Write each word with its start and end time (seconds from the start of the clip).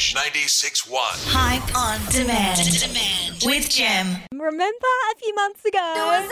Edge 0.00 0.14
96.1. 0.14 0.96
Hype 1.26 1.76
on 1.76 2.00
demand. 2.10 2.56
Demand 2.72 3.42
with 3.44 3.68
Gem. 3.68 4.16
Remember 4.32 4.86
a 5.12 5.18
few 5.18 5.34
months 5.34 5.62
ago 5.66 6.26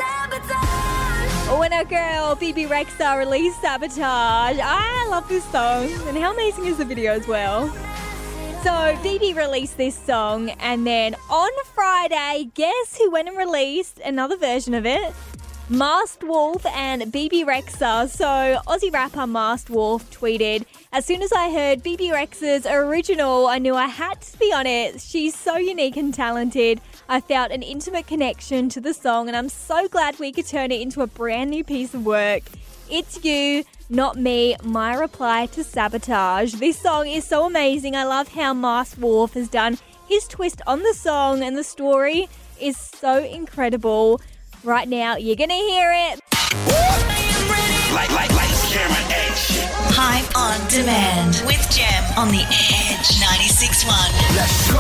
when 1.61 1.75
our 1.75 1.85
girl 1.85 2.35
Bebe 2.35 2.65
Rexha 2.65 3.19
released 3.19 3.61
Sabotage? 3.61 4.59
I 4.59 5.07
love 5.11 5.29
this 5.29 5.45
song, 5.53 5.85
and 6.09 6.17
how 6.17 6.33
amazing 6.33 6.65
is 6.65 6.79
the 6.79 6.87
video 6.87 7.13
as 7.13 7.29
well? 7.29 7.69
So 8.65 8.99
Bebe 9.03 9.35
released 9.35 9.77
this 9.77 9.99
song, 9.99 10.49
and 10.61 10.87
then 10.87 11.15
on 11.29 11.51
Friday, 11.75 12.51
guess 12.55 12.97
who 12.97 13.11
went 13.11 13.29
and 13.29 13.37
released 13.37 13.99
another 13.99 14.39
version 14.39 14.73
of 14.73 14.87
it? 14.87 15.13
Masked 15.71 16.25
Wolf 16.25 16.65
and 16.65 17.13
Bebe 17.13 17.45
Rexha. 17.45 18.09
So 18.09 18.59
Aussie 18.67 18.91
rapper 18.91 19.27
Masked 19.27 19.69
Wolf 19.69 20.11
tweeted, 20.11 20.65
"As 20.95 21.05
soon 21.05 21.21
as 21.21 21.31
I 21.31 21.51
heard 21.51 21.83
Bebe 21.83 22.09
Rexha's 22.09 22.65
original, 22.65 23.47
I 23.47 23.59
knew 23.59 23.75
I 23.75 23.87
had 23.87 24.23
to 24.23 24.39
be 24.39 24.51
on 24.51 24.67
it. 24.67 24.99
She's 25.03 25.37
so 25.37 25.57
unique 25.59 25.99
and 25.99 26.15
talented. 26.15 26.81
I 27.07 27.21
felt 27.21 27.51
an 27.51 27.63
intimate 27.63 28.07
connection 28.07 28.71
to 28.71 28.81
the 28.81 28.95
song, 28.95 29.29
and 29.29 29.37
I'm 29.37 29.51
so 29.51 29.89
glad 29.89 30.19
we 30.19 30.33
could 30.33 30.47
turn 30.47 30.73
it 30.73 30.81
into 30.81 31.03
a 31.03 31.07
brand 31.07 31.51
new 31.51 31.65
piece 31.65 31.93
of 31.93 32.07
work. 32.07 32.45
It's 32.91 33.23
you." 33.23 33.65
Not 33.91 34.17
me, 34.17 34.57
my 34.63 34.95
reply 34.95 35.47
to 35.53 35.65
Sabotage. 35.65 36.55
This 36.55 36.79
song 36.79 37.09
is 37.09 37.25
so 37.25 37.45
amazing. 37.45 37.95
I 37.95 38.05
love 38.05 38.29
how 38.29 38.55
Masked 38.55 38.99
Wolf 38.99 39.35
has 39.35 39.49
done 39.49 39.79
his 40.07 40.27
twist 40.27 40.63
on 40.67 40.83
the 40.83 40.95
song, 40.95 41.43
and 41.43 41.59
the 41.59 41.65
story 41.65 42.29
is 42.59 42.77
so 42.77 43.19
incredible. 43.23 44.21
Right 44.65 44.89
now, 44.89 45.17
you're 45.17 45.37
gonna 45.37 45.55
hear 45.55 45.93
it. 45.93 46.21
Like, 47.95 48.11
like, 48.11 48.31
lights, 48.35 48.73
camera, 48.73 48.97
edge. 49.09 49.61
Hype 49.95 50.37
on 50.37 50.69
demand 50.69 51.43
with 51.47 51.65
Gem 51.71 52.05
on 52.19 52.29
the 52.29 52.43
Edge 52.43 53.21
96.1. 53.21 54.37
Let's 54.37 54.73
go. 54.73 54.79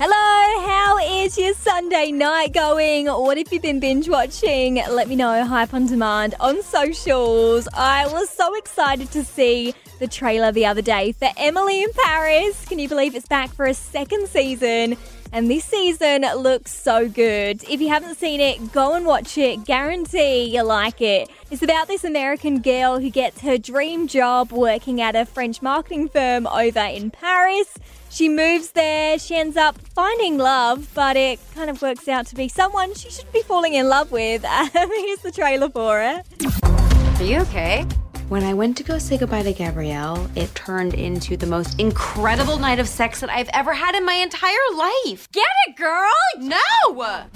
Hello, 0.00 0.66
how 0.66 0.98
is 0.98 1.38
your 1.38 1.54
Sunday 1.54 2.10
night 2.10 2.52
going? 2.52 3.06
What 3.06 3.38
have 3.38 3.52
you 3.52 3.60
been 3.60 3.78
binge 3.78 4.08
watching? 4.08 4.82
Let 4.90 5.08
me 5.08 5.14
know, 5.14 5.44
Hype 5.44 5.72
on 5.72 5.86
Demand 5.86 6.34
on 6.40 6.60
socials. 6.62 7.68
I 7.72 8.08
was 8.08 8.28
so 8.28 8.54
excited 8.56 9.12
to 9.12 9.24
see 9.24 9.74
the 10.00 10.08
trailer 10.08 10.50
the 10.50 10.66
other 10.66 10.82
day 10.82 11.12
for 11.12 11.28
Emily 11.36 11.84
in 11.84 11.92
Paris. 11.92 12.64
Can 12.64 12.80
you 12.80 12.88
believe 12.88 13.14
it's 13.14 13.28
back 13.28 13.50
for 13.50 13.66
a 13.66 13.74
second 13.74 14.26
season? 14.28 14.96
And 15.34 15.50
this 15.50 15.64
season 15.64 16.22
looks 16.36 16.72
so 16.72 17.08
good. 17.08 17.64
If 17.68 17.80
you 17.80 17.88
haven't 17.88 18.18
seen 18.18 18.40
it, 18.40 18.72
go 18.72 18.94
and 18.94 19.04
watch 19.04 19.36
it. 19.36 19.64
Guarantee 19.64 20.44
you'll 20.44 20.66
like 20.66 21.00
it. 21.00 21.28
It's 21.50 21.60
about 21.60 21.88
this 21.88 22.04
American 22.04 22.60
girl 22.60 23.00
who 23.00 23.10
gets 23.10 23.40
her 23.40 23.58
dream 23.58 24.06
job 24.06 24.52
working 24.52 25.00
at 25.00 25.16
a 25.16 25.26
French 25.26 25.60
marketing 25.60 26.08
firm 26.08 26.46
over 26.46 26.84
in 26.84 27.10
Paris. 27.10 27.76
She 28.10 28.28
moves 28.28 28.70
there, 28.70 29.18
she 29.18 29.34
ends 29.34 29.56
up 29.56 29.76
finding 29.76 30.38
love, 30.38 30.88
but 30.94 31.16
it 31.16 31.40
kind 31.52 31.68
of 31.68 31.82
works 31.82 32.06
out 32.06 32.28
to 32.28 32.36
be 32.36 32.46
someone 32.46 32.94
she 32.94 33.10
shouldn't 33.10 33.32
be 33.32 33.42
falling 33.42 33.74
in 33.74 33.88
love 33.88 34.12
with. 34.12 34.44
Here's 34.72 35.18
the 35.18 35.32
trailer 35.34 35.68
for 35.68 36.00
it. 36.00 37.20
Are 37.20 37.24
you 37.24 37.40
okay? 37.40 37.84
When 38.30 38.42
I 38.42 38.54
went 38.54 38.78
to 38.78 38.82
go 38.82 38.96
say 38.96 39.18
goodbye 39.18 39.42
to 39.42 39.52
Gabrielle, 39.52 40.30
it 40.34 40.54
turned 40.54 40.94
into 40.94 41.36
the 41.36 41.44
most 41.44 41.78
incredible 41.78 42.58
night 42.58 42.78
of 42.78 42.88
sex 42.88 43.20
that 43.20 43.28
I've 43.28 43.50
ever 43.52 43.74
had 43.74 43.94
in 43.94 44.06
my 44.06 44.14
entire 44.14 44.56
life. 44.74 45.30
Get 45.30 45.44
it, 45.66 45.76
girl? 45.76 46.10
No! 46.38 47.26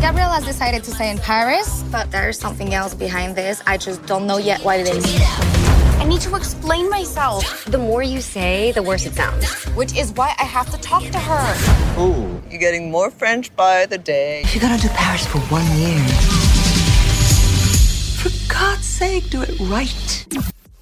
Gabrielle 0.00 0.30
has 0.30 0.46
decided 0.46 0.82
to 0.84 0.92
stay 0.92 1.10
in 1.10 1.18
Paris, 1.18 1.84
but 1.92 2.10
there's 2.10 2.38
something 2.38 2.72
else 2.72 2.94
behind 2.94 3.36
this. 3.36 3.62
I 3.66 3.76
just 3.76 4.04
don't 4.06 4.26
know 4.26 4.38
yet 4.38 4.64
what 4.64 4.80
it 4.80 4.88
is. 4.88 5.04
I 6.00 6.06
need 6.08 6.22
to 6.22 6.34
explain 6.34 6.88
myself. 6.88 7.66
The 7.66 7.76
more 7.76 8.02
you 8.02 8.22
say, 8.22 8.72
the 8.72 8.82
worse 8.82 9.04
it 9.04 9.14
sounds. 9.14 9.52
Which 9.76 9.94
is 9.94 10.10
why 10.12 10.34
I 10.38 10.44
have 10.44 10.70
to 10.70 10.80
talk 10.80 11.02
to 11.02 11.18
her. 11.18 12.00
Ooh, 12.00 12.42
you're 12.50 12.58
getting 12.58 12.90
more 12.90 13.10
French 13.10 13.54
by 13.56 13.84
the 13.84 13.98
day. 13.98 14.44
You're 14.54 14.62
gonna 14.62 14.78
do 14.78 14.88
Paris 14.88 15.26
for 15.26 15.38
one 15.52 15.66
year. 15.76 16.29
For 18.60 18.66
God's 18.66 18.84
sake, 18.84 19.30
do 19.30 19.40
it 19.40 19.58
right. 19.58 20.26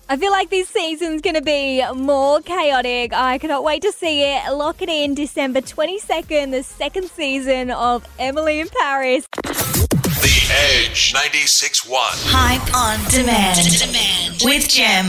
I 0.09 0.17
feel 0.17 0.33
like 0.33 0.51
this 0.51 0.69
season's 0.69 1.23
going 1.23 1.37
to 1.37 1.43
be 1.43 1.81
more 1.95 2.41
chaotic. 2.41 3.13
I 3.13 3.39
cannot 3.39 3.63
wait 3.63 3.83
to 3.83 3.93
see 3.93 4.25
it. 4.25 4.53
Lock 4.53 4.83
it 4.83 4.89
in 4.89 5.15
December 5.15 5.61
22nd, 5.61 6.51
the 6.51 6.65
second 6.65 7.09
season 7.09 7.71
of 7.71 8.05
Emily 8.19 8.59
in 8.59 8.69
Paris. 8.81 9.29
The 9.45 10.49
Edge 10.51 11.13
96.1. 11.13 11.89
Hype 11.95 12.75
on 12.75 12.99
demand. 13.13 13.61
Demand 13.79 14.43
with 14.43 14.69
Gem. 14.69 15.07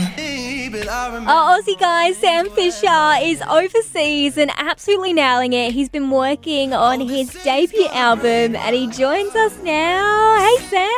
Our 1.26 1.58
Aussie 1.58 1.78
guy 1.80 2.12
Sam 2.12 2.48
Fischer 2.50 3.16
is 3.20 3.42
overseas 3.42 4.38
and 4.38 4.52
absolutely 4.56 5.12
nailing 5.12 5.52
it. 5.54 5.72
He's 5.72 5.88
been 5.88 6.10
working 6.10 6.72
on 6.72 7.00
his 7.00 7.32
debut 7.42 7.88
album 7.88 8.54
and 8.54 8.76
he 8.76 8.86
joins 8.86 9.34
us 9.34 9.58
now. 9.64 10.38
Hey 10.38 10.66
Sam. 10.68 10.89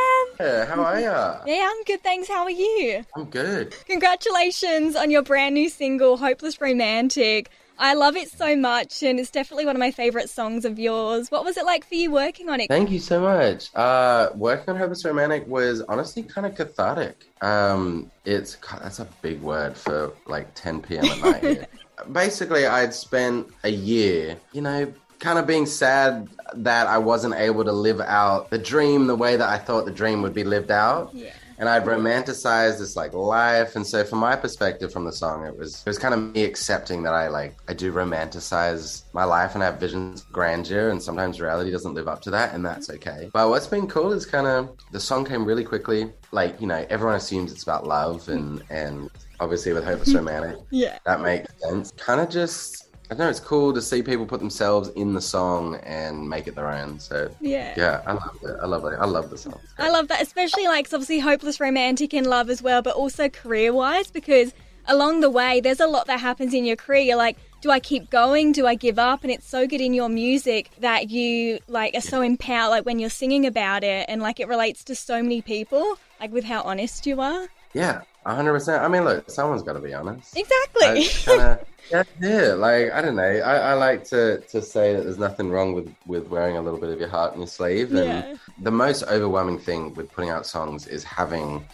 Yeah, 0.42 0.64
how 0.66 0.82
are 0.82 1.00
ya? 1.00 1.38
Yeah, 1.46 1.70
I'm 1.70 1.84
good, 1.84 2.02
thanks. 2.02 2.26
How 2.26 2.42
are 2.42 2.50
you? 2.50 3.04
I'm 3.14 3.26
good. 3.26 3.76
Congratulations 3.86 4.96
on 4.96 5.08
your 5.08 5.22
brand 5.22 5.54
new 5.54 5.68
single, 5.68 6.16
Hopeless 6.16 6.60
Romantic. 6.60 7.48
I 7.78 7.94
love 7.94 8.16
it 8.16 8.28
so 8.28 8.56
much, 8.56 9.04
and 9.04 9.20
it's 9.20 9.30
definitely 9.30 9.66
one 9.66 9.76
of 9.76 9.80
my 9.80 9.92
favorite 9.92 10.28
songs 10.28 10.64
of 10.64 10.80
yours. 10.80 11.30
What 11.30 11.44
was 11.44 11.56
it 11.56 11.64
like 11.64 11.86
for 11.86 11.94
you 11.94 12.10
working 12.10 12.48
on 12.48 12.58
it? 12.58 12.66
Thank 12.68 12.90
you 12.90 12.98
so 12.98 13.20
much. 13.20 13.72
Uh, 13.76 14.30
working 14.34 14.70
on 14.70 14.76
Hopeless 14.76 15.04
Romantic 15.04 15.46
was 15.46 15.80
honestly 15.82 16.24
kind 16.24 16.44
of 16.44 16.56
cathartic. 16.56 17.24
Um, 17.40 18.10
it's 18.24 18.56
God, 18.56 18.80
that's 18.82 18.98
a 18.98 19.06
big 19.22 19.40
word 19.42 19.76
for 19.76 20.12
like 20.26 20.52
10 20.56 20.82
p.m. 20.82 21.04
at 21.04 21.20
night. 21.20 21.68
Basically, 22.12 22.66
I'd 22.66 22.92
spent 22.92 23.46
a 23.62 23.70
year, 23.70 24.36
you 24.52 24.60
know, 24.60 24.92
kind 25.22 25.38
of 25.38 25.46
being 25.46 25.64
sad 25.66 26.28
that 26.54 26.86
I 26.86 26.98
wasn't 26.98 27.34
able 27.36 27.64
to 27.64 27.72
live 27.72 28.00
out 28.00 28.50
the 28.50 28.58
dream 28.58 29.06
the 29.06 29.16
way 29.16 29.36
that 29.36 29.48
I 29.48 29.56
thought 29.56 29.86
the 29.86 29.90
dream 30.02 30.20
would 30.22 30.34
be 30.34 30.44
lived 30.44 30.70
out. 30.70 31.14
Yeah. 31.14 31.32
and 31.58 31.68
I'd 31.68 31.84
romanticize 31.84 32.78
this 32.78 32.96
like 32.96 33.12
life. 33.14 33.76
And 33.76 33.86
so, 33.86 34.04
from 34.04 34.18
my 34.18 34.34
perspective, 34.36 34.92
from 34.92 35.04
the 35.04 35.12
song, 35.12 35.46
it 35.46 35.56
was 35.56 35.80
it 35.86 35.86
was 35.86 35.98
kind 35.98 36.12
of 36.14 36.20
me 36.34 36.42
accepting 36.44 37.02
that 37.04 37.14
I 37.14 37.28
like 37.28 37.54
I 37.68 37.72
do 37.74 37.92
romanticize 37.92 39.02
my 39.12 39.24
life 39.24 39.54
and 39.54 39.62
I 39.62 39.66
have 39.66 39.78
visions 39.80 40.22
of 40.22 40.32
grandeur, 40.32 40.90
and 40.90 41.00
sometimes 41.02 41.40
reality 41.40 41.70
doesn't 41.70 41.94
live 41.94 42.08
up 42.08 42.20
to 42.22 42.30
that, 42.30 42.54
and 42.54 42.64
that's 42.66 42.90
okay. 42.90 43.30
But 43.32 43.48
what's 43.48 43.66
been 43.68 43.86
cool 43.86 44.12
is 44.12 44.26
kind 44.26 44.46
of 44.46 44.76
the 44.90 45.00
song 45.00 45.24
came 45.24 45.44
really 45.44 45.64
quickly. 45.64 46.10
Like 46.32 46.60
you 46.60 46.66
know, 46.66 46.84
everyone 46.90 47.16
assumes 47.16 47.52
it's 47.52 47.62
about 47.62 47.86
love, 47.86 48.28
and 48.28 48.62
and 48.70 49.08
obviously 49.40 49.72
with 49.72 49.84
Hopeless 49.84 50.14
Romantic, 50.20 50.56
Yeah. 50.70 50.98
that 51.06 51.20
makes 51.20 51.52
sense. 51.62 51.92
Kind 51.96 52.20
of 52.20 52.28
just. 52.28 52.88
I 53.12 53.14
know 53.14 53.28
it's 53.28 53.40
cool 53.40 53.74
to 53.74 53.82
see 53.82 54.02
people 54.02 54.24
put 54.24 54.40
themselves 54.40 54.88
in 54.90 55.12
the 55.12 55.20
song 55.20 55.74
and 55.82 56.26
make 56.26 56.46
it 56.46 56.54
their 56.54 56.70
own. 56.70 56.98
So 56.98 57.30
Yeah. 57.42 57.74
yeah, 57.76 58.00
I 58.06 58.12
love 58.12 58.38
it. 58.42 58.56
I 58.62 58.66
love 58.66 58.84
it. 58.86 58.94
I 58.98 59.04
love 59.04 59.28
the 59.28 59.36
song. 59.36 59.60
I 59.76 59.90
love 59.90 60.08
that, 60.08 60.22
especially 60.22 60.64
like 60.64 60.86
it's 60.86 60.94
obviously 60.94 61.18
hopeless 61.18 61.60
romantic 61.60 62.14
in 62.14 62.24
love 62.24 62.48
as 62.48 62.62
well, 62.62 62.80
but 62.80 62.94
also 62.94 63.28
career 63.28 63.70
wise 63.70 64.10
because 64.10 64.54
along 64.86 65.20
the 65.20 65.28
way 65.28 65.60
there's 65.60 65.78
a 65.78 65.86
lot 65.86 66.06
that 66.06 66.20
happens 66.20 66.54
in 66.54 66.64
your 66.64 66.76
career. 66.76 67.02
You're 67.02 67.18
like, 67.18 67.36
do 67.60 67.70
I 67.70 67.80
keep 67.80 68.08
going? 68.08 68.52
Do 68.52 68.66
I 68.66 68.76
give 68.76 68.98
up? 68.98 69.24
And 69.24 69.30
it's 69.30 69.46
so 69.46 69.66
good 69.66 69.82
in 69.82 69.92
your 69.92 70.08
music 70.08 70.70
that 70.80 71.10
you 71.10 71.58
like 71.68 71.94
are 71.94 72.00
so 72.00 72.22
empowered 72.22 72.70
like 72.70 72.86
when 72.86 72.98
you're 72.98 73.10
singing 73.10 73.44
about 73.44 73.84
it 73.84 74.06
and 74.08 74.22
like 74.22 74.40
it 74.40 74.48
relates 74.48 74.84
to 74.84 74.94
so 74.94 75.22
many 75.22 75.42
people, 75.42 75.98
like 76.18 76.32
with 76.32 76.44
how 76.44 76.62
honest 76.62 77.06
you 77.06 77.20
are. 77.20 77.48
Yeah, 77.74 78.00
hundred 78.24 78.52
percent. 78.52 78.82
I 78.82 78.88
mean, 78.88 79.04
look, 79.04 79.30
someone's 79.30 79.62
got 79.62 79.74
to 79.74 79.80
be 79.80 79.94
honest. 79.94 80.36
Exactly. 80.36 81.04
Kinda, 81.08 81.64
yeah, 81.90 82.02
yeah, 82.20 82.52
like 82.54 82.92
I 82.92 83.02
don't 83.02 83.16
know. 83.16 83.22
I, 83.22 83.56
I 83.56 83.74
like 83.74 84.04
to, 84.04 84.38
to 84.50 84.62
say 84.62 84.94
that 84.94 85.02
there's 85.02 85.18
nothing 85.18 85.50
wrong 85.50 85.74
with, 85.74 85.92
with 86.06 86.28
wearing 86.28 86.56
a 86.56 86.62
little 86.62 86.78
bit 86.78 86.90
of 86.90 87.00
your 87.00 87.08
heart 87.08 87.32
on 87.32 87.38
your 87.38 87.48
sleeve. 87.48 87.92
And 87.92 88.06
Yeah. 88.06 88.34
the 88.60 88.70
most 88.70 89.02
overwhelming 89.04 89.58
thing 89.58 89.92
with 89.94 90.10
putting 90.12 90.30
out 90.30 90.46
songs 90.46 90.86
is 90.86 91.02
having 91.04 91.64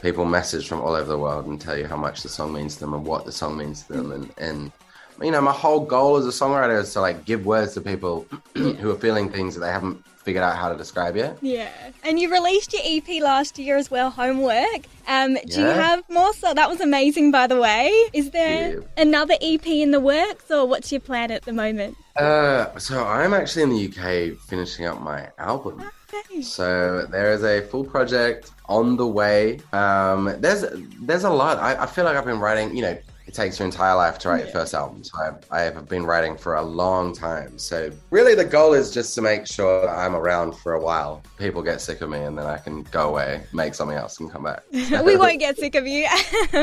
people 0.00 0.24
message 0.24 0.68
from 0.68 0.80
all 0.80 0.94
over 0.94 1.08
the 1.08 1.18
world 1.18 1.46
and 1.46 1.60
tell 1.60 1.76
you 1.76 1.86
how 1.86 1.96
much 1.96 2.22
the 2.22 2.28
song 2.28 2.52
means 2.52 2.74
to 2.74 2.80
them 2.80 2.94
and 2.94 3.04
what 3.04 3.24
the 3.24 3.32
song 3.32 3.56
means 3.56 3.82
to 3.84 3.92
them. 3.94 4.06
Mm. 4.10 4.14
And, 4.14 4.30
and 4.38 4.72
you 5.22 5.30
know, 5.32 5.40
my 5.40 5.52
whole 5.52 5.80
goal 5.80 6.16
as 6.16 6.24
a 6.26 6.30
songwriter 6.30 6.80
is 6.80 6.92
to 6.94 7.00
like 7.00 7.24
give 7.24 7.44
words 7.44 7.74
to 7.74 7.80
people 7.80 8.26
who 8.54 8.90
are 8.90 8.98
feeling 8.98 9.28
things 9.28 9.54
that 9.54 9.60
they 9.60 9.70
haven't 9.72 10.02
figured 10.28 10.44
out 10.44 10.56
how 10.56 10.68
to 10.70 10.76
describe 10.76 11.16
it. 11.16 11.38
Yeah, 11.40 11.70
and 12.04 12.20
you 12.20 12.30
released 12.30 12.74
your 12.74 12.82
EP 12.84 13.22
last 13.22 13.58
year 13.58 13.78
as 13.78 13.90
well, 13.90 14.10
Homework. 14.10 14.82
Um, 15.06 15.38
do 15.46 15.60
you 15.62 15.66
have 15.86 16.02
more? 16.10 16.34
So 16.34 16.52
that 16.52 16.68
was 16.68 16.82
amazing, 16.82 17.30
by 17.30 17.46
the 17.46 17.58
way. 17.58 17.86
Is 18.12 18.30
there 18.32 18.74
Yeah. 18.74 18.80
another 18.98 19.36
EP 19.40 19.66
in 19.80 19.90
the 19.90 20.00
works, 20.00 20.50
or 20.50 20.66
what's 20.66 20.92
your 20.92 21.00
plan 21.00 21.30
at 21.30 21.44
the 21.46 21.54
moment? 21.54 21.96
Uh, 22.14 22.78
so 22.78 23.06
I'm 23.06 23.32
actually 23.32 23.62
in 23.62 23.70
the 23.70 23.82
UK 23.88 24.36
finishing 24.50 24.84
up 24.84 25.00
my 25.00 25.30
album. 25.38 25.82
Okay. 26.12 26.42
So 26.42 27.06
there 27.10 27.32
is 27.32 27.42
a 27.42 27.62
full 27.70 27.84
project 27.84 28.50
on 28.68 28.98
the 28.98 29.06
way. 29.06 29.60
Um, 29.72 30.34
there's 30.44 30.62
there's 31.08 31.24
a 31.24 31.30
lot. 31.30 31.56
I, 31.58 31.84
I 31.84 31.86
feel 31.86 32.04
like 32.04 32.16
I've 32.18 32.26
been 32.26 32.40
writing. 32.46 32.76
You 32.76 32.82
know, 32.82 32.98
it 33.28 33.34
takes 33.34 33.58
your 33.58 33.66
entire 33.66 33.94
life 33.94 34.18
to 34.20 34.30
write 34.30 34.44
your 34.44 34.48
first 34.52 34.72
album. 34.72 35.04
So 35.04 35.18
I, 35.18 35.58
I 35.58 35.60
have 35.60 35.86
been 35.86 36.06
writing 36.06 36.34
for 36.34 36.54
a 36.54 36.62
long 36.62 37.12
time. 37.12 37.58
So 37.58 37.90
really, 38.08 38.34
the 38.34 38.44
goal 38.44 38.72
is 38.72 38.90
just 38.90 39.14
to 39.16 39.20
make 39.20 39.46
sure 39.46 39.82
that 39.82 39.90
I'm 39.90 40.16
around 40.16 40.56
for 40.56 40.72
a 40.72 40.80
while. 40.80 41.22
People 41.38 41.62
get 41.62 41.82
sick 41.82 42.00
of 42.00 42.08
me, 42.08 42.20
and 42.20 42.38
then 42.38 42.46
I 42.46 42.56
can 42.56 42.84
go 42.84 43.10
away, 43.10 43.42
make 43.52 43.74
something 43.74 43.98
else, 43.98 44.18
and 44.18 44.32
come 44.32 44.44
back. 44.44 44.62
we 44.72 45.18
won't 45.18 45.40
get 45.40 45.58
sick 45.58 45.74
of 45.74 45.86
you. 45.86 46.06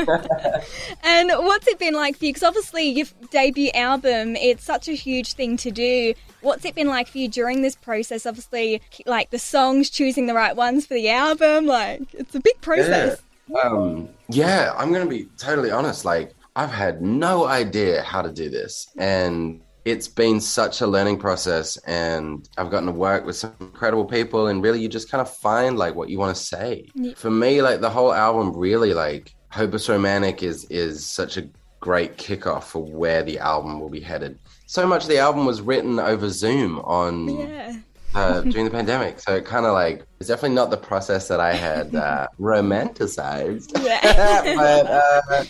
and 1.04 1.30
what's 1.30 1.68
it 1.68 1.78
been 1.78 1.94
like 1.94 2.16
for 2.16 2.24
you? 2.24 2.30
Because 2.30 2.42
obviously, 2.42 2.88
your 2.90 3.06
debut 3.30 3.70
album, 3.72 4.34
it's 4.34 4.64
such 4.64 4.88
a 4.88 4.94
huge 4.94 5.34
thing 5.34 5.56
to 5.58 5.70
do. 5.70 6.14
What's 6.40 6.64
it 6.64 6.74
been 6.74 6.88
like 6.88 7.06
for 7.06 7.18
you 7.18 7.28
during 7.28 7.62
this 7.62 7.76
process? 7.76 8.26
Obviously, 8.26 8.82
like 9.06 9.30
the 9.30 9.38
songs, 9.38 9.88
choosing 9.88 10.26
the 10.26 10.34
right 10.34 10.56
ones 10.56 10.84
for 10.84 10.94
the 10.94 11.10
album, 11.10 11.66
like 11.66 12.12
it's 12.12 12.34
a 12.34 12.40
big 12.40 12.60
process. 12.60 13.20
Yeah. 13.20 13.60
Um, 13.62 14.08
yeah, 14.28 14.74
I'm 14.76 14.92
gonna 14.92 15.06
be 15.06 15.28
totally 15.38 15.70
honest. 15.70 16.04
Like, 16.04 16.34
I've 16.56 16.70
had 16.72 17.02
no 17.02 17.44
idea 17.44 18.02
how 18.02 18.22
to 18.22 18.32
do 18.32 18.48
this, 18.48 18.88
and 18.98 19.60
it's 19.84 20.08
been 20.08 20.40
such 20.40 20.80
a 20.80 20.86
learning 20.86 21.18
process. 21.18 21.76
And 21.86 22.48
I've 22.58 22.70
gotten 22.70 22.86
to 22.86 22.92
work 22.92 23.24
with 23.26 23.36
some 23.36 23.52
incredible 23.60 24.06
people, 24.06 24.46
and 24.48 24.62
really, 24.62 24.80
you 24.80 24.88
just 24.88 25.10
kind 25.10 25.20
of 25.20 25.30
find 25.30 25.76
like 25.76 25.94
what 25.94 26.08
you 26.08 26.18
want 26.18 26.34
to 26.36 26.42
say. 26.42 26.88
Yeah. 26.94 27.12
For 27.14 27.30
me, 27.30 27.60
like 27.62 27.80
the 27.80 27.90
whole 27.90 28.12
album, 28.12 28.56
really, 28.56 28.94
like 28.94 29.34
Hopeless 29.50 29.88
Romantic 29.88 30.42
is 30.42 30.64
is 30.70 31.04
such 31.06 31.36
a 31.36 31.48
great 31.80 32.16
kickoff 32.16 32.64
for 32.64 32.82
where 32.82 33.22
the 33.22 33.38
album 33.38 33.78
will 33.78 33.90
be 33.90 34.00
headed. 34.00 34.38
So 34.66 34.86
much 34.86 35.02
of 35.04 35.08
the 35.10 35.18
album 35.18 35.44
was 35.46 35.60
written 35.60 36.00
over 36.00 36.28
Zoom 36.30 36.80
on 36.80 37.28
Yeah. 37.28 37.76
uh, 38.14 38.40
during 38.40 38.64
the 38.64 38.70
pandemic. 38.70 39.20
So 39.20 39.36
it 39.36 39.44
kind 39.44 39.66
of 39.66 39.72
like 39.74 40.04
it's 40.18 40.28
definitely 40.28 40.56
not 40.56 40.70
the 40.70 40.78
process 40.78 41.28
that 41.28 41.38
I 41.38 41.52
had 41.52 41.94
uh, 41.94 42.26
romanticized, 42.40 43.70
Yeah. 43.84 44.42
but 44.56 44.86
uh, 44.86 45.44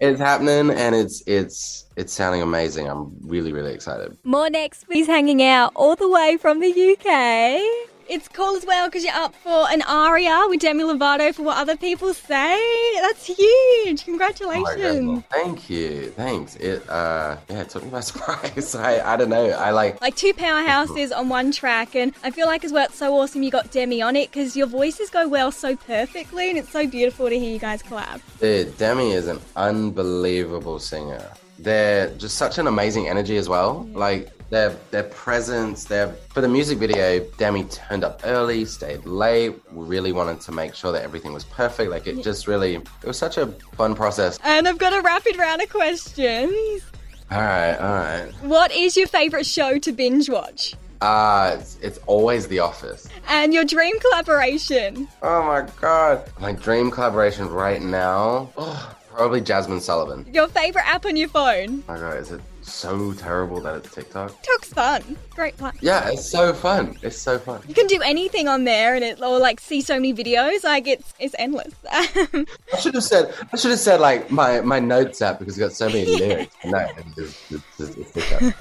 it's 0.00 0.18
happening 0.18 0.70
and 0.70 0.94
it's 0.94 1.22
it's 1.26 1.84
it's 1.96 2.12
sounding 2.12 2.42
amazing. 2.42 2.88
I'm 2.88 3.14
really 3.20 3.52
really 3.52 3.72
excited. 3.74 4.16
More 4.24 4.50
next. 4.50 4.86
He's 4.90 5.06
hanging 5.06 5.42
out 5.42 5.72
all 5.76 5.94
the 5.94 6.08
way 6.08 6.38
from 6.40 6.60
the 6.60 6.96
UK. 6.96 7.89
It's 8.10 8.26
cool 8.26 8.56
as 8.56 8.66
well 8.66 8.88
because 8.88 9.04
you're 9.04 9.14
up 9.14 9.36
for 9.36 9.70
an 9.70 9.82
ARIA 9.82 10.46
with 10.48 10.58
Demi 10.58 10.82
Lovato 10.82 11.32
for 11.32 11.44
what 11.44 11.58
other 11.58 11.76
people 11.76 12.12
say. 12.12 12.58
That's 13.00 13.24
huge. 13.24 14.00
Oh 14.02 14.04
Congratulations. 14.04 15.06
well, 15.06 15.24
thank 15.30 15.70
you, 15.70 16.12
thanks. 16.16 16.56
It 16.56 16.82
uh 16.90 17.36
yeah, 17.48 17.60
it 17.60 17.68
took 17.68 17.84
me 17.84 17.90
by 17.90 18.00
surprise. 18.10 18.74
I 18.74 19.14
I 19.14 19.16
don't 19.16 19.28
know. 19.28 19.50
I 19.50 19.70
like 19.70 20.00
like 20.00 20.16
two 20.16 20.32
powerhouses 20.32 21.16
on 21.16 21.28
one 21.28 21.52
track, 21.52 21.94
and 21.94 22.12
I 22.24 22.32
feel 22.32 22.48
like 22.48 22.64
as 22.64 22.72
well 22.72 22.86
it's 22.86 22.96
so 22.98 23.16
awesome 23.16 23.44
you 23.44 23.52
got 23.52 23.70
Demi 23.70 24.02
on 24.02 24.16
it 24.16 24.32
because 24.32 24.56
your 24.56 24.66
voices 24.66 25.08
go 25.08 25.28
well 25.28 25.52
so 25.52 25.76
perfectly, 25.76 26.50
and 26.50 26.58
it's 26.58 26.70
so 26.70 26.88
beautiful 26.88 27.28
to 27.28 27.38
hear 27.38 27.52
you 27.52 27.60
guys 27.60 27.80
collab. 27.80 28.20
Dude, 28.40 28.76
Demi 28.76 29.12
is 29.12 29.28
an 29.28 29.38
unbelievable 29.54 30.80
singer. 30.80 31.30
They're 31.62 32.10
just 32.16 32.36
such 32.38 32.58
an 32.58 32.66
amazing 32.66 33.08
energy 33.08 33.36
as 33.36 33.48
well. 33.48 33.86
Like 33.92 34.30
their 34.50 34.76
their 34.90 35.04
presence, 35.04 35.84
their 35.84 36.08
for 36.32 36.40
the 36.40 36.48
music 36.48 36.78
video, 36.78 37.20
Demi 37.38 37.64
turned 37.64 38.02
up 38.02 38.20
early, 38.24 38.64
stayed 38.64 39.04
late. 39.04 39.60
Really 39.70 40.12
wanted 40.12 40.40
to 40.42 40.52
make 40.52 40.74
sure 40.74 40.90
that 40.92 41.02
everything 41.02 41.32
was 41.32 41.44
perfect. 41.44 41.90
Like 41.90 42.06
it 42.06 42.22
just 42.22 42.46
really 42.46 42.76
it 42.76 43.04
was 43.04 43.18
such 43.18 43.38
a 43.38 43.46
fun 43.76 43.94
process. 43.94 44.38
And 44.42 44.66
I've 44.66 44.78
got 44.78 44.92
a 44.92 45.02
rapid 45.02 45.36
round 45.36 45.62
of 45.62 45.68
questions. 45.70 46.82
All 47.30 47.40
right, 47.40 47.76
all 47.76 47.94
right. 47.94 48.32
What 48.42 48.72
is 48.72 48.96
your 48.96 49.06
favorite 49.06 49.46
show 49.46 49.78
to 49.78 49.92
binge 49.92 50.28
watch? 50.28 50.74
Uh 51.00 51.56
it's, 51.58 51.78
it's 51.80 51.98
always 52.06 52.48
The 52.48 52.58
Office. 52.58 53.06
And 53.28 53.54
your 53.54 53.64
dream 53.64 53.98
collaboration? 54.00 55.06
Oh 55.22 55.42
my 55.44 55.68
god. 55.80 56.24
My 56.40 56.52
dream 56.52 56.90
collaboration 56.90 57.48
right 57.48 57.80
now. 57.80 58.50
Oh, 58.56 58.96
probably 59.14 59.40
Jazmine 59.40 59.80
Sullivan. 59.80 60.26
Your 60.32 60.48
favorite 60.48 60.86
app 60.86 61.06
on 61.06 61.16
your 61.16 61.28
phone? 61.28 61.84
My 61.88 61.96
god, 61.98 62.16
is 62.18 62.32
it 62.32 62.40
so 62.62 63.12
terrible 63.14 63.60
that 63.60 63.76
it's 63.76 63.94
TikTok? 63.94 64.30
TikTok's 64.42 64.72
fun. 64.72 65.16
Great 65.30 65.56
platform. 65.56 65.80
Yeah, 65.82 66.10
it's 66.10 66.28
so 66.28 66.52
fun. 66.52 66.96
It's 67.02 67.18
so 67.18 67.38
fun. 67.38 67.62
You 67.66 67.74
can 67.74 67.86
do 67.86 68.00
anything 68.02 68.48
on 68.48 68.64
there, 68.64 68.94
and 68.94 69.04
it 69.04 69.20
or 69.22 69.38
like 69.38 69.60
see 69.60 69.80
so 69.80 69.94
many 69.94 70.14
videos. 70.14 70.64
Like 70.64 70.86
it's 70.86 71.14
it's 71.18 71.34
endless. 71.38 71.74
I 71.90 72.46
should 72.80 72.94
have 72.94 73.04
said 73.04 73.34
I 73.52 73.56
should 73.56 73.70
have 73.70 73.80
said 73.80 74.00
like 74.00 74.30
my 74.30 74.60
my 74.60 74.78
notes 74.78 75.20
app 75.22 75.38
because 75.38 75.58
it's 75.58 75.66
got 75.66 75.72
so 75.72 75.88
many 75.88 76.06
lyrics. 76.18 76.54
No, 76.64 76.88
it's, 77.16 77.50
it's, 77.50 77.80
it's, 77.80 77.96
it's 77.96 78.12
TikTok. 78.12 78.54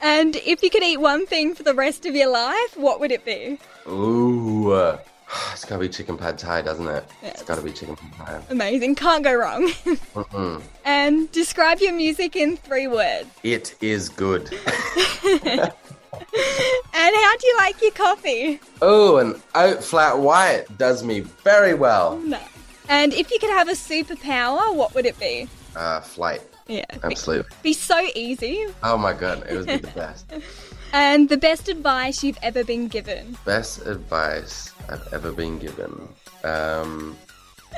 and 0.00 0.36
if 0.36 0.62
you 0.62 0.70
could 0.70 0.82
eat 0.82 0.98
one 0.98 1.26
thing 1.26 1.54
for 1.54 1.62
the 1.62 1.74
rest 1.74 2.06
of 2.06 2.14
your 2.14 2.30
life, 2.30 2.76
what 2.76 3.00
would 3.00 3.12
it 3.12 3.24
be? 3.24 3.58
Ooh, 3.88 4.72
uh, 4.72 4.98
it's 5.52 5.64
gotta 5.64 5.80
be 5.80 5.88
chicken 5.88 6.16
pad 6.16 6.38
thai, 6.38 6.62
doesn't 6.62 6.86
it? 6.86 7.04
Yes. 7.22 7.32
It's 7.34 7.42
gotta 7.42 7.62
be 7.62 7.72
chicken 7.72 7.96
pad 7.96 8.12
thai. 8.16 8.40
Amazing. 8.50 8.94
Can't 8.96 9.22
go 9.24 9.34
wrong. 9.34 9.68
Mm-mm. 9.68 10.62
and 10.84 11.30
describe 11.32 11.80
your 11.80 11.92
music 11.92 12.36
in 12.36 12.56
three 12.56 12.86
words. 12.88 13.28
It 13.42 13.74
is 13.80 14.08
good. 14.08 14.50
And 16.92 17.14
how 17.16 17.36
do 17.38 17.46
you 17.46 17.56
like 17.56 17.80
your 17.80 17.90
coffee? 17.92 18.60
oh, 18.82 19.16
an 19.18 19.40
oat 19.54 19.82
flat 19.82 20.18
white 20.18 20.66
does 20.76 21.02
me 21.02 21.20
very 21.20 21.72
well. 21.74 22.18
No. 22.18 22.38
And 22.88 23.12
if 23.14 23.30
you 23.30 23.38
could 23.40 23.50
have 23.50 23.68
a 23.68 23.72
superpower, 23.72 24.74
what 24.74 24.94
would 24.94 25.06
it 25.06 25.18
be? 25.18 25.48
Uh, 25.74 26.00
flight, 26.00 26.42
Yeah. 26.66 26.84
absolutely. 27.02 27.50
Be 27.62 27.72
so 27.72 28.06
easy. 28.14 28.66
Oh 28.82 28.98
my 28.98 29.12
god, 29.12 29.44
it 29.48 29.56
would 29.56 29.66
be 29.66 29.76
the 29.78 29.86
best. 29.88 30.30
And 30.92 31.28
the 31.28 31.36
best 31.36 31.68
advice 31.68 32.22
you've 32.24 32.38
ever 32.42 32.64
been 32.64 32.88
given. 32.88 33.36
Best 33.44 33.86
advice 33.86 34.72
I've 34.88 35.06
ever 35.12 35.32
been 35.32 35.58
given. 35.58 36.08
Um, 36.42 37.16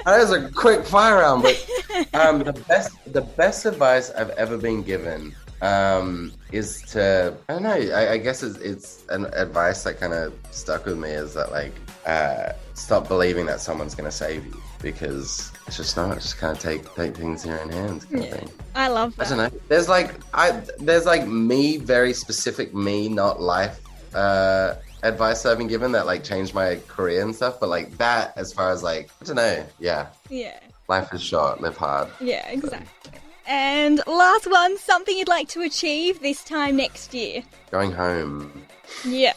that 0.05 0.21
is 0.21 0.31
a 0.31 0.51
quick 0.51 0.85
fire 0.85 1.17
round, 1.17 1.43
but 1.43 1.69
um, 2.15 2.41
the 2.41 2.53
best 2.53 2.97
the 3.13 3.21
best 3.21 3.67
advice 3.67 4.11
I've 4.11 4.31
ever 4.31 4.57
been 4.57 4.83
given 4.83 5.35
um, 5.61 6.33
is 6.51 6.83
to 6.93 7.37
I 7.49 7.53
don't 7.53 7.63
know. 7.63 7.71
I, 7.71 8.13
I 8.13 8.17
guess 8.19 8.43
it's, 8.43 8.59
it's 8.59 9.05
an 9.11 9.27
advice 9.35 9.85
that 9.85 10.01
kind 10.01 10.13
of 10.13 10.33
stuck 10.51 10.87
with 10.87 10.99
me 10.99 11.11
is 11.11 11.35
that 11.35 11.51
like 11.51 11.75
uh, 12.07 12.53
stop 12.75 13.09
believing 13.09 13.47
that 13.47 13.61
someone's 13.61 13.95
gonna 13.95 14.11
save 14.11 14.45
you 14.47 14.61
because 14.81 15.53
it's 15.67 15.77
just 15.77 15.97
not. 15.97 16.15
Just 16.15 16.39
kind 16.39 16.57
of 16.57 16.63
take 16.63 16.93
take 16.95 17.17
things 17.17 17.45
in 17.45 17.53
your 17.53 17.61
own 17.61 17.71
hands, 17.71 18.05
kind 18.05 18.25
of 18.25 18.31
thing. 18.31 18.51
I 18.75 18.89
love 18.89 19.17
that. 19.17 19.27
I 19.27 19.29
don't 19.29 19.39
know. 19.39 19.61
There's 19.69 19.89
like 19.89 20.15
I 20.35 20.51
there's 20.79 21.07
like 21.07 21.27
me, 21.27 21.77
very 21.77 22.13
specific 22.13 22.75
me, 22.75 23.09
not 23.09 23.41
life 23.41 23.81
uh 24.15 24.75
advice 25.03 25.43
that 25.43 25.53
I've 25.53 25.59
been 25.59 25.69
given 25.69 25.93
that 25.93 26.07
like 26.07 26.23
changed 26.23 26.55
my 26.55 26.79
career 26.89 27.23
and 27.23 27.35
stuff. 27.35 27.61
But 27.61 27.69
like 27.69 27.97
that 27.99 28.33
as 28.37 28.53
far 28.53 28.71
as 28.71 28.83
like 28.83 29.11
I 29.21 29.25
don't 29.25 29.37
know, 29.37 29.65
yeah. 29.79 30.09
Yeah. 30.29 30.59
Life 30.89 31.13
is 31.15 31.23
short, 31.23 31.61
live 31.61 31.77
hard. 31.77 32.09
Yeah, 32.21 32.47
exactly. 32.49 33.21
And 33.47 34.01
last 34.07 34.51
one, 34.51 34.79
something 34.79 35.17
you'd 35.17 35.29
like 35.29 35.49
to 35.49 35.63
achieve 35.63 36.21
this 36.21 36.45
time 36.45 36.77
next 36.77 37.13
year. 37.13 37.43
Going 37.71 37.91
home. 37.93 38.63
Yeah. 39.05 39.33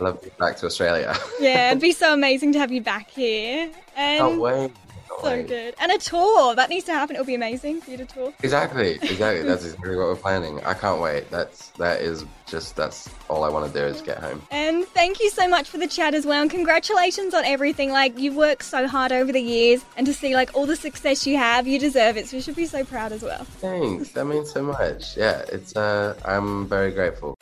I 0.00 0.04
love 0.04 0.20
to 0.20 0.26
get 0.28 0.38
back 0.38 0.56
to 0.58 0.66
Australia. 0.66 1.14
Yeah, 1.40 1.70
it'd 1.70 1.80
be 1.80 1.92
so 1.92 2.12
amazing 2.12 2.52
to 2.52 2.58
have 2.58 2.70
you 2.70 2.80
back 2.82 3.10
here. 3.10 3.70
And 3.96 4.18
Can't 4.20 4.40
wait. 4.40 4.72
Can't 5.08 5.20
so 5.22 5.30
wait. 5.30 5.48
good. 5.48 5.74
And 5.80 5.90
a 5.90 5.98
tour. 5.98 6.54
That 6.54 6.68
needs 6.68 6.84
to 6.84 6.92
happen. 6.92 7.16
It'll 7.16 7.24
be 7.26 7.34
amazing 7.34 7.80
for 7.80 7.90
you 7.90 7.96
to 7.96 8.04
tour. 8.04 8.32
Exactly, 8.42 8.92
exactly. 9.02 9.42
That's 9.42 9.64
exactly 9.64 9.96
what 9.96 10.06
we're 10.08 10.16
planning. 10.16 10.62
I 10.64 10.74
can't 10.74 11.00
wait. 11.00 11.30
That's 11.30 11.68
that 11.78 12.00
is 12.02 12.24
just 12.46 12.76
that's 12.76 13.08
all 13.30 13.42
I 13.44 13.48
want 13.48 13.72
to 13.72 13.78
do 13.78 13.84
is 13.86 14.02
get 14.02 14.18
home. 14.18 14.42
And 14.50 14.84
thank 14.88 15.18
you 15.20 15.30
so 15.30 15.48
much 15.48 15.68
for 15.70 15.78
the 15.78 15.86
chat 15.86 16.14
as 16.14 16.26
well. 16.26 16.42
And 16.42 16.50
congratulations 16.50 17.32
on 17.32 17.44
everything. 17.44 17.90
Like, 17.90 18.18
you've 18.18 18.36
worked 18.36 18.64
so 18.64 18.86
hard 18.86 19.12
over 19.12 19.32
the 19.32 19.40
years. 19.40 19.82
And 19.96 20.06
to 20.06 20.12
see, 20.12 20.34
like, 20.34 20.54
all 20.54 20.66
the 20.66 20.76
success 20.76 21.26
you 21.26 21.36
have, 21.38 21.66
you 21.66 21.78
deserve 21.78 22.16
it. 22.18 22.28
So 22.28 22.36
you 22.36 22.42
should 22.42 22.56
be 22.56 22.66
so 22.66 22.84
proud 22.84 23.12
as 23.12 23.22
well. 23.22 23.44
Thanks. 23.44 24.10
That 24.12 24.26
means 24.26 24.52
so 24.52 24.62
much. 24.62 25.16
Yeah, 25.16 25.42
it's 25.48 25.74
uh 25.74 26.14
I'm 26.24 26.66
very 26.66 26.90
grateful. 26.92 27.36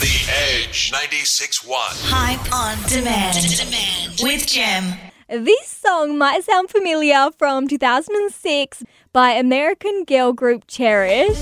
The 0.00 0.32
Edge 0.64 0.92
96.1. 0.92 1.68
Hype 2.08 2.52
on 2.54 2.78
demand. 2.88 3.36
Demand 3.54 4.18
with 4.22 4.46
Gem. 4.46 4.94
This 5.28 5.68
song 5.68 6.16
might 6.16 6.42
sound 6.42 6.70
familiar 6.70 7.28
from 7.36 7.68
2006 7.68 8.82
by 9.12 9.32
American 9.32 10.04
girl 10.04 10.32
group 10.32 10.64
Cherish. 10.66 11.36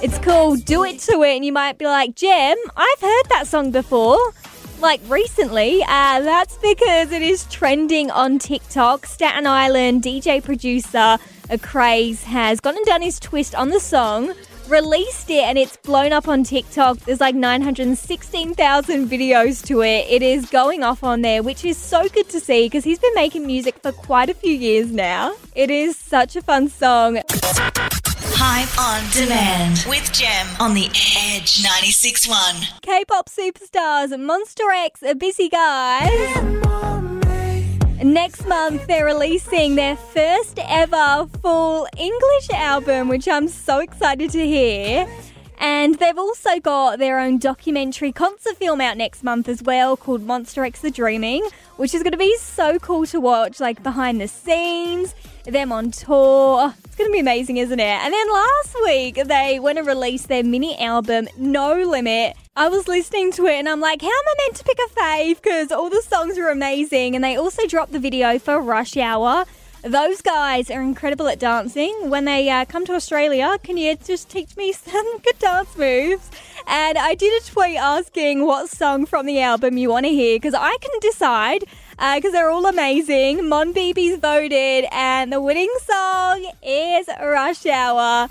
It's 0.00 0.18
called 0.20 0.64
Do 0.64 0.84
It 0.84 1.00
To 1.00 1.22
It, 1.24 1.34
and 1.34 1.44
you 1.44 1.52
might 1.52 1.76
be 1.76 1.86
like, 1.86 2.14
Jem, 2.14 2.56
I've 2.76 3.00
heard 3.00 3.24
that 3.30 3.48
song 3.48 3.72
before. 3.72 4.20
Like 4.80 5.00
recently, 5.08 5.82
uh, 5.82 6.20
that's 6.20 6.56
because 6.58 7.10
it 7.10 7.22
is 7.22 7.46
trending 7.46 8.12
on 8.12 8.38
TikTok. 8.38 9.06
Staten 9.06 9.48
Island 9.48 10.04
DJ 10.04 10.40
producer 10.40 11.18
Acraze 11.50 12.22
has 12.22 12.60
gone 12.60 12.76
and 12.76 12.86
done 12.86 13.02
his 13.02 13.20
twist 13.20 13.54
on 13.54 13.68
the 13.68 13.80
song, 13.80 14.32
released 14.68 15.30
it, 15.30 15.44
and 15.44 15.58
it's 15.58 15.76
blown 15.78 16.12
up 16.12 16.28
on 16.28 16.44
TikTok. 16.44 16.98
There's 17.00 17.20
like 17.20 17.34
916,000 17.34 19.08
videos 19.08 19.64
to 19.66 19.82
it. 19.82 20.06
It 20.08 20.22
is 20.22 20.46
going 20.46 20.82
off 20.82 21.04
on 21.04 21.22
there, 21.22 21.42
which 21.42 21.64
is 21.64 21.76
so 21.76 22.08
good 22.08 22.28
to 22.30 22.40
see 22.40 22.66
because 22.66 22.84
he's 22.84 22.98
been 22.98 23.14
making 23.14 23.46
music 23.46 23.78
for 23.82 23.92
quite 23.92 24.30
a 24.30 24.34
few 24.34 24.52
years 24.52 24.90
now. 24.90 25.34
It 25.54 25.70
is 25.70 25.96
such 25.96 26.36
a 26.36 26.42
fun 26.42 26.68
song. 26.68 27.20
Hype 28.36 28.78
on 28.78 29.10
demand 29.12 29.84
with 29.88 30.12
Gem 30.12 30.46
on 30.60 30.74
the 30.74 30.86
Edge 30.86 31.62
96.1. 31.62 32.80
K-pop 32.82 33.28
superstars 33.28 34.12
Monsta 34.18 34.84
X, 34.84 35.02
a 35.02 35.14
busy 35.14 35.48
guy. 35.48 36.93
Next 38.02 38.46
month, 38.46 38.86
they're 38.86 39.04
releasing 39.06 39.76
their 39.76 39.96
first 39.96 40.58
ever 40.58 41.26
full 41.40 41.86
English 41.96 42.50
album, 42.50 43.08
which 43.08 43.28
I'm 43.28 43.48
so 43.48 43.78
excited 43.78 44.30
to 44.30 44.46
hear. 44.46 45.06
And 45.58 45.94
they've 45.94 46.18
also 46.18 46.58
got 46.60 46.98
their 46.98 47.20
own 47.20 47.38
documentary 47.38 48.12
concert 48.12 48.56
film 48.56 48.80
out 48.80 48.96
next 48.96 49.22
month 49.22 49.48
as 49.48 49.62
well 49.62 49.96
called 49.96 50.26
Monsta 50.26 50.66
X 50.66 50.80
The 50.80 50.90
Dreaming, 50.90 51.48
which 51.76 51.94
is 51.94 52.02
going 52.02 52.12
to 52.12 52.18
be 52.18 52.36
so 52.36 52.78
cool 52.80 53.06
to 53.06 53.20
watch, 53.20 53.60
like 53.60 53.82
behind 53.82 54.20
the 54.20 54.28
scenes, 54.28 55.14
them 55.44 55.70
on 55.70 55.92
tour. 55.92 56.74
It's 56.84 56.96
going 56.96 57.08
to 57.08 57.12
be 57.12 57.20
amazing, 57.20 57.58
isn't 57.58 57.80
it? 57.80 57.84
And 57.84 58.12
then 58.12 58.32
last 58.32 58.76
week, 58.84 59.14
they 59.24 59.60
went 59.60 59.78
and 59.78 59.86
released 59.86 60.28
their 60.28 60.42
mini 60.42 60.78
album, 60.78 61.28
No 61.38 61.80
Limit. 61.80 62.36
I 62.56 62.68
was 62.68 62.86
listening 62.86 63.32
to 63.32 63.46
it 63.46 63.54
and 63.54 63.68
I'm 63.68 63.80
like, 63.80 64.00
how 64.00 64.06
am 64.06 64.12
I 64.12 64.34
meant 64.38 64.54
to 64.58 64.62
pick 64.62 64.78
a 64.78 64.94
fave? 64.94 65.42
Because 65.42 65.72
all 65.72 65.90
the 65.90 66.00
songs 66.02 66.38
are 66.38 66.50
amazing. 66.50 67.16
And 67.16 67.24
they 67.24 67.34
also 67.34 67.66
dropped 67.66 67.90
the 67.90 67.98
video 67.98 68.38
for 68.38 68.60
Rush 68.60 68.96
Hour. 68.96 69.44
Those 69.82 70.22
guys 70.22 70.70
are 70.70 70.80
incredible 70.80 71.26
at 71.26 71.40
dancing. 71.40 72.10
When 72.10 72.26
they 72.26 72.48
uh, 72.48 72.64
come 72.64 72.86
to 72.86 72.92
Australia, 72.92 73.58
can 73.64 73.76
you 73.76 73.96
just 73.96 74.28
teach 74.30 74.56
me 74.56 74.72
some 74.72 75.18
good 75.18 75.36
dance 75.40 75.76
moves? 75.76 76.30
And 76.68 76.96
I 76.96 77.16
did 77.16 77.42
a 77.42 77.44
tweet 77.44 77.76
asking 77.76 78.46
what 78.46 78.70
song 78.70 79.04
from 79.04 79.26
the 79.26 79.40
album 79.40 79.76
you 79.76 79.90
want 79.90 80.06
to 80.06 80.12
hear 80.12 80.36
because 80.36 80.54
I 80.54 80.76
can 80.80 81.00
decide 81.00 81.64
because 81.90 82.26
uh, 82.26 82.30
they're 82.30 82.50
all 82.50 82.66
amazing. 82.66 83.48
Monbebe's 83.48 84.18
voted, 84.18 84.86
and 84.92 85.32
the 85.32 85.40
winning 85.40 85.74
song 85.84 86.52
is 86.62 87.08
Rush 87.20 87.66
Hour. 87.66 88.28